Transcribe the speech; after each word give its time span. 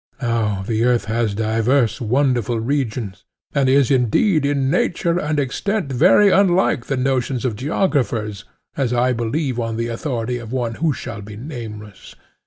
Now 0.19 0.63
the 0.65 0.83
earth 0.83 1.05
has 1.05 1.35
divers 1.35 2.01
wonderful 2.01 2.59
regions, 2.59 3.23
and 3.53 3.69
is 3.69 3.91
indeed 3.91 4.47
in 4.47 4.71
nature 4.71 5.19
and 5.19 5.39
extent 5.39 5.91
very 5.91 6.31
unlike 6.31 6.87
the 6.87 6.97
notions 6.97 7.45
of 7.45 7.55
geographers, 7.55 8.43
as 8.75 8.93
I 8.93 9.13
believe 9.13 9.59
on 9.59 9.77
the 9.77 9.89
authority 9.89 10.39
of 10.39 10.51
one 10.51 10.73
who 10.81 10.91
shall 10.91 11.21
be 11.21 11.35
nameless. 11.37 12.15